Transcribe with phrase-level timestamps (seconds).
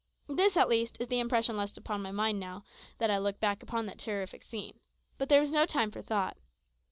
[0.27, 2.63] This, at least, is the impression left upon my mind now
[2.97, 4.79] that I look back upon that terrific scene.
[5.19, 6.37] But there was no time for thought.